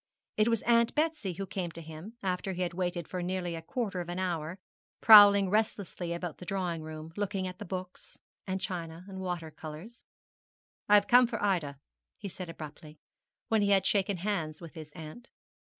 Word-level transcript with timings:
It 0.35 0.47
was 0.47 0.63
Aunt 0.63 0.95
Betsy 0.95 1.33
who 1.33 1.45
came 1.45 1.69
to 1.73 1.79
him, 1.81 2.17
after 2.23 2.53
he 2.53 2.63
had 2.63 2.73
waited 2.73 3.07
for 3.07 3.21
nearly 3.21 3.53
a 3.53 3.61
quarter 3.61 4.01
of 4.01 4.09
an 4.09 4.17
hour, 4.17 4.57
prowling 4.99 5.47
restlessly 5.51 6.11
about 6.11 6.39
the 6.39 6.45
drawing 6.47 6.81
room, 6.81 7.11
looking 7.15 7.45
at 7.45 7.59
the 7.59 7.65
books, 7.65 8.17
and 8.47 8.59
china, 8.59 9.05
and 9.07 9.19
water 9.19 9.51
colours. 9.51 10.03
'I 10.89 10.95
have 10.95 11.07
come 11.07 11.27
for 11.27 11.39
Ida,' 11.39 11.77
he 12.17 12.29
said 12.29 12.49
abruptly, 12.49 12.97
when 13.49 13.61
he 13.61 13.69
had 13.69 13.85
shaken 13.85 14.17
hands 14.17 14.59
with 14.59 14.73
his 14.73 14.89
aunt. 14.93 15.29